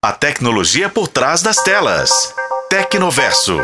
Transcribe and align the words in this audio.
A 0.00 0.12
tecnologia 0.12 0.88
por 0.88 1.08
trás 1.08 1.42
das 1.42 1.56
telas. 1.56 2.32
Tecnoverso. 2.70 3.56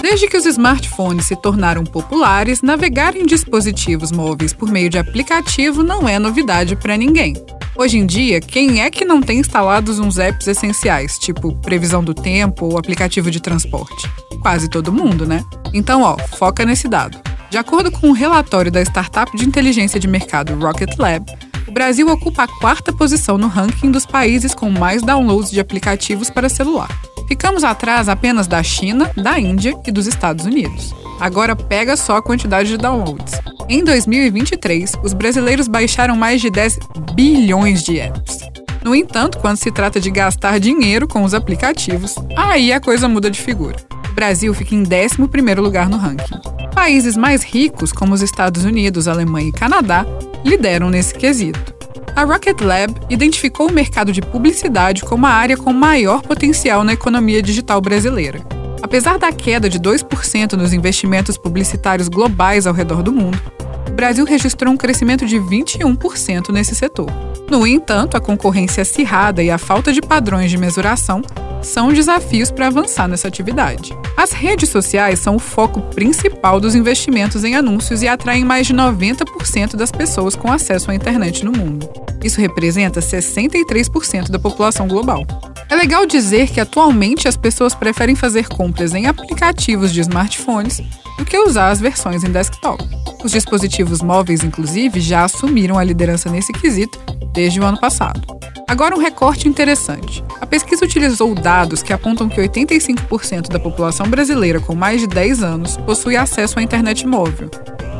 Desde 0.00 0.28
que 0.28 0.36
os 0.36 0.46
smartphones 0.46 1.26
se 1.26 1.34
tornaram 1.34 1.82
populares, 1.82 2.62
navegar 2.62 3.16
em 3.16 3.26
dispositivos 3.26 4.12
móveis 4.12 4.52
por 4.52 4.70
meio 4.70 4.88
de 4.88 4.96
aplicativo 4.96 5.82
não 5.82 6.08
é 6.08 6.20
novidade 6.20 6.76
para 6.76 6.96
ninguém. 6.96 7.34
Hoje 7.74 7.98
em 7.98 8.06
dia, 8.06 8.40
quem 8.40 8.80
é 8.80 8.88
que 8.88 9.04
não 9.04 9.20
tem 9.20 9.40
instalados 9.40 9.98
uns 9.98 10.16
apps 10.16 10.46
essenciais, 10.46 11.18
tipo 11.18 11.56
previsão 11.56 12.02
do 12.02 12.14
tempo 12.14 12.66
ou 12.66 12.78
aplicativo 12.78 13.32
de 13.32 13.40
transporte? 13.40 14.08
Quase 14.42 14.70
todo 14.70 14.92
mundo, 14.92 15.26
né? 15.26 15.42
Então, 15.74 16.02
ó, 16.02 16.16
foca 16.36 16.64
nesse 16.64 16.86
dado. 16.86 17.18
De 17.50 17.58
acordo 17.58 17.90
com 17.90 18.10
um 18.10 18.12
relatório 18.12 18.70
da 18.70 18.80
startup 18.82 19.36
de 19.36 19.44
inteligência 19.44 19.98
de 19.98 20.06
mercado 20.06 20.54
Rocket 20.54 20.96
Lab, 20.96 21.26
o 21.68 21.72
Brasil 21.72 22.08
ocupa 22.08 22.44
a 22.44 22.48
quarta 22.48 22.92
posição 22.92 23.36
no 23.36 23.46
ranking 23.46 23.90
dos 23.90 24.06
países 24.06 24.54
com 24.54 24.70
mais 24.70 25.02
downloads 25.02 25.50
de 25.50 25.60
aplicativos 25.60 26.30
para 26.30 26.48
celular. 26.48 26.88
Ficamos 27.28 27.62
atrás 27.62 28.08
apenas 28.08 28.46
da 28.46 28.62
China, 28.62 29.10
da 29.14 29.38
Índia 29.38 29.78
e 29.86 29.92
dos 29.92 30.06
Estados 30.06 30.46
Unidos. 30.46 30.94
Agora 31.20 31.54
pega 31.54 31.96
só 31.96 32.16
a 32.16 32.22
quantidade 32.22 32.70
de 32.70 32.78
downloads. 32.78 33.34
Em 33.68 33.84
2023, 33.84 34.94
os 35.02 35.12
brasileiros 35.12 35.68
baixaram 35.68 36.16
mais 36.16 36.40
de 36.40 36.48
10 36.48 36.78
bilhões 37.14 37.82
de 37.82 37.98
apps. 37.98 38.38
No 38.82 38.94
entanto, 38.94 39.38
quando 39.38 39.58
se 39.58 39.70
trata 39.70 40.00
de 40.00 40.10
gastar 40.10 40.58
dinheiro 40.58 41.06
com 41.06 41.22
os 41.22 41.34
aplicativos, 41.34 42.14
aí 42.34 42.72
a 42.72 42.80
coisa 42.80 43.08
muda 43.08 43.30
de 43.30 43.40
figura. 43.40 43.76
O 44.10 44.14
Brasil 44.14 44.54
fica 44.54 44.74
em 44.74 44.82
11º 44.82 45.60
lugar 45.60 45.90
no 45.90 45.98
ranking. 45.98 46.40
Países 46.74 47.16
mais 47.16 47.42
ricos, 47.42 47.92
como 47.92 48.14
os 48.14 48.22
Estados 48.22 48.64
Unidos, 48.64 49.06
Alemanha 49.06 49.48
e 49.48 49.52
Canadá, 49.52 50.06
lideram 50.44 50.90
nesse 50.90 51.14
quesito. 51.14 51.74
A 52.14 52.24
Rocket 52.24 52.60
Lab 52.60 52.94
identificou 53.08 53.68
o 53.68 53.72
mercado 53.72 54.12
de 54.12 54.20
publicidade 54.20 55.02
como 55.02 55.26
a 55.26 55.30
área 55.30 55.56
com 55.56 55.72
maior 55.72 56.22
potencial 56.22 56.82
na 56.82 56.92
economia 56.92 57.40
digital 57.40 57.80
brasileira. 57.80 58.40
Apesar 58.82 59.18
da 59.18 59.30
queda 59.32 59.68
de 59.68 59.78
2% 59.78 60.54
nos 60.54 60.72
investimentos 60.72 61.36
publicitários 61.36 62.08
globais 62.08 62.66
ao 62.66 62.74
redor 62.74 63.02
do 63.02 63.12
mundo, 63.12 63.40
o 63.88 63.92
Brasil 63.92 64.24
registrou 64.24 64.72
um 64.72 64.76
crescimento 64.76 65.26
de 65.26 65.36
21% 65.36 66.50
nesse 66.50 66.74
setor. 66.74 67.10
No 67.50 67.66
entanto, 67.66 68.16
a 68.16 68.20
concorrência 68.20 68.82
acirrada 68.82 69.42
e 69.42 69.50
a 69.50 69.58
falta 69.58 69.92
de 69.92 70.00
padrões 70.00 70.50
de 70.50 70.58
mesuração 70.58 71.22
são 71.62 71.92
desafios 71.92 72.50
para 72.50 72.68
avançar 72.68 73.08
nessa 73.08 73.28
atividade. 73.28 73.96
As 74.16 74.32
redes 74.32 74.68
sociais 74.68 75.18
são 75.18 75.36
o 75.36 75.38
foco 75.38 75.80
principal 75.94 76.60
dos 76.60 76.74
investimentos 76.74 77.44
em 77.44 77.54
anúncios 77.56 78.02
e 78.02 78.08
atraem 78.08 78.44
mais 78.44 78.66
de 78.66 78.74
90% 78.74 79.76
das 79.76 79.90
pessoas 79.90 80.34
com 80.34 80.52
acesso 80.52 80.90
à 80.90 80.94
internet 80.94 81.44
no 81.44 81.52
mundo. 81.52 81.88
Isso 82.22 82.40
representa 82.40 83.00
63% 83.00 84.30
da 84.30 84.38
população 84.38 84.88
global. 84.88 85.24
É 85.68 85.76
legal 85.76 86.06
dizer 86.06 86.48
que 86.48 86.60
atualmente 86.60 87.28
as 87.28 87.36
pessoas 87.36 87.74
preferem 87.74 88.14
fazer 88.14 88.48
compras 88.48 88.94
em 88.94 89.06
aplicativos 89.06 89.92
de 89.92 90.00
smartphones 90.00 90.82
do 91.18 91.24
que 91.24 91.38
usar 91.38 91.70
as 91.70 91.80
versões 91.80 92.24
em 92.24 92.30
desktop. 92.30 92.82
Os 93.22 93.32
dispositivos 93.32 94.00
móveis, 94.00 94.44
inclusive, 94.44 95.00
já 95.00 95.24
assumiram 95.24 95.76
a 95.76 95.84
liderança 95.84 96.30
nesse 96.30 96.52
quesito 96.52 96.98
desde 97.32 97.60
o 97.60 97.64
ano 97.64 97.80
passado. 97.80 98.20
Agora, 98.68 98.94
um 98.94 98.98
recorte 98.98 99.48
interessante. 99.48 100.22
A 100.40 100.46
pesquisa 100.46 100.84
utilizou 100.84 101.34
dados 101.34 101.82
que 101.82 101.92
apontam 101.92 102.28
que 102.28 102.40
85% 102.40 103.48
da 103.48 103.58
população 103.58 104.08
brasileira 104.08 104.60
com 104.60 104.74
mais 104.74 105.00
de 105.00 105.08
10 105.08 105.42
anos 105.42 105.76
possui 105.78 106.16
acesso 106.16 106.58
à 106.58 106.62
internet 106.62 107.06
móvel, 107.06 107.50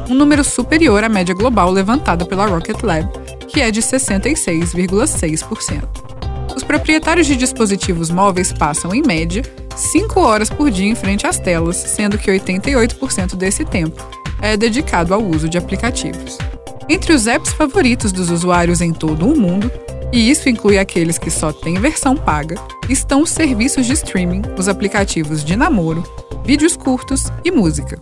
um 0.09 0.15
número 0.15 0.45
superior 0.45 1.03
à 1.03 1.09
média 1.09 1.35
global 1.35 1.71
levantada 1.71 2.25
pela 2.25 2.47
Rocket 2.47 2.81
Lab, 2.83 3.09
que 3.49 3.61
é 3.61 3.71
de 3.71 3.83
66,6%. 3.83 5.89
Os 6.55 6.63
proprietários 6.63 7.27
de 7.27 7.35
dispositivos 7.35 8.11
móveis 8.11 8.53
passam, 8.53 8.95
em 8.95 9.03
média, 9.03 9.43
5 9.75 10.21
horas 10.21 10.51
por 10.51 10.71
dia 10.71 10.91
em 10.91 10.95
frente 10.95 11.27
às 11.27 11.39
telas, 11.39 11.77
sendo 11.77 12.19
que 12.19 12.31
88% 12.31 13.37
desse 13.37 13.65
tempo 13.65 14.19
é 14.41 14.57
dedicado 14.57 15.15
ao 15.15 15.23
uso 15.23 15.49
de 15.49 15.59
aplicativos. 15.59 16.39
Entre 16.89 17.13
os 17.13 17.27
apps 17.27 17.53
favoritos 17.53 18.13
dos 18.13 18.31
usuários 18.31 18.81
em 18.81 18.93
todo 18.93 19.27
o 19.27 19.39
mundo, 19.39 19.71
e 20.13 20.31
isso 20.31 20.49
inclui 20.49 20.79
aqueles 20.79 21.19
que 21.19 21.31
só 21.31 21.53
têm 21.53 21.79
versão 21.79 22.17
paga, 22.17 22.57
estão 22.89 23.23
os 23.23 23.31
serviços 23.31 23.87
de 23.87 23.93
streaming, 23.93 24.43
os 24.59 24.69
aplicativos 24.69 25.45
de 25.45 25.55
namoro, 25.55 26.03
vídeos 26.45 26.77
curtos 26.77 27.25
e 27.45 27.51
música. 27.51 28.01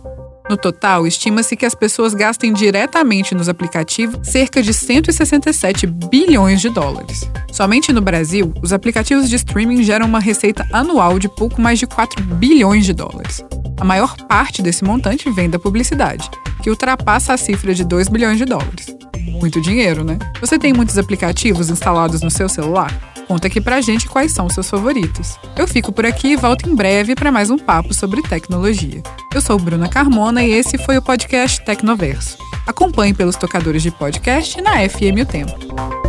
No 0.49 0.55
total, 0.55 1.05
estima-se 1.05 1.57
que 1.57 1.65
as 1.65 1.75
pessoas 1.75 2.13
gastem 2.13 2.53
diretamente 2.53 3.35
nos 3.35 3.49
aplicativos 3.49 4.17
cerca 4.23 4.63
de 4.63 4.73
167 4.73 5.85
bilhões 5.85 6.61
de 6.61 6.69
dólares. 6.69 7.29
Somente 7.51 7.91
no 7.91 7.99
Brasil, 7.99 8.53
os 8.61 8.71
aplicativos 8.71 9.29
de 9.29 9.35
streaming 9.35 9.83
geram 9.83 10.05
uma 10.05 10.21
receita 10.21 10.65
anual 10.71 11.19
de 11.19 11.27
pouco 11.27 11.61
mais 11.61 11.77
de 11.77 11.85
4 11.85 12.23
bilhões 12.23 12.85
de 12.85 12.93
dólares. 12.93 13.43
A 13.79 13.85
maior 13.85 14.15
parte 14.27 14.61
desse 14.61 14.83
montante 14.83 15.29
vem 15.29 15.49
da 15.49 15.59
publicidade, 15.59 16.29
que 16.63 16.69
ultrapassa 16.69 17.33
a 17.33 17.37
cifra 17.37 17.73
de 17.73 17.83
2 17.83 18.07
bilhões 18.07 18.37
de 18.37 18.45
dólares. 18.45 18.87
Muito 19.15 19.61
dinheiro, 19.61 20.03
né? 20.03 20.17
Você 20.41 20.57
tem 20.57 20.73
muitos 20.73 20.97
aplicativos 20.97 21.69
instalados 21.69 22.21
no 22.21 22.31
seu 22.31 22.49
celular? 22.49 22.91
Conta 23.27 23.47
aqui 23.47 23.61
pra 23.61 23.81
gente 23.81 24.07
quais 24.07 24.31
são 24.31 24.47
os 24.47 24.53
seus 24.53 24.69
favoritos. 24.69 25.37
Eu 25.55 25.67
fico 25.67 25.91
por 25.91 26.05
aqui 26.05 26.29
e 26.29 26.35
volto 26.35 26.67
em 26.67 26.73
breve 26.73 27.13
para 27.13 27.31
mais 27.31 27.49
um 27.49 27.57
papo 27.57 27.93
sobre 27.93 28.21
tecnologia. 28.21 29.03
Eu 29.33 29.41
sou 29.41 29.59
Bruna 29.59 29.89
Carmona 29.89 30.43
e 30.43 30.51
esse 30.51 30.77
foi 30.77 30.97
o 30.97 31.01
podcast 31.01 31.63
Tecnoverso. 31.63 32.37
Acompanhe 32.65 33.13
pelos 33.13 33.35
tocadores 33.35 33.83
de 33.83 33.91
podcast 33.91 34.59
na 34.61 34.77
FM 34.89 35.21
O 35.21 35.25
Tempo. 35.25 36.06